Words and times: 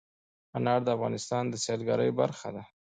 انار 0.57 0.79
د 0.83 0.87
افغانستان 0.95 1.43
د 1.49 1.55
سیلګرۍ 1.65 2.09
برخه 2.19 2.49
ده. 2.55 2.63